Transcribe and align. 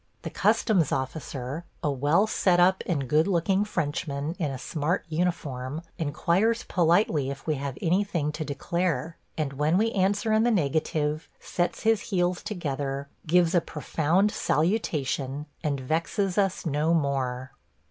The 0.23 0.31
customs 0.31 0.91
officer, 0.91 1.63
a 1.83 1.91
well 1.91 2.25
set 2.25 2.59
up 2.59 2.81
and 2.87 3.07
good 3.07 3.27
looking 3.27 3.63
Frenchman 3.63 4.35
in 4.39 4.49
a 4.49 4.57
smart 4.57 5.05
uniform, 5.09 5.83
inquires 5.99 6.63
politely 6.63 7.29
if 7.29 7.45
we 7.45 7.53
have 7.57 7.77
anything 7.83 8.31
to 8.31 8.43
declare, 8.43 9.15
and 9.37 9.53
when 9.53 9.77
we 9.77 9.91
answer 9.91 10.33
in 10.33 10.41
the 10.41 10.49
negative 10.49 11.29
sets 11.39 11.83
his 11.83 12.01
heels 12.09 12.41
together, 12.41 13.09
gives 13.27 13.53
a 13.53 13.61
profound 13.61 14.31
salutation, 14.31 15.45
and 15.63 15.79
vexes 15.79 16.35
us 16.35 16.65
no 16.65 16.95
more. 16.95 17.51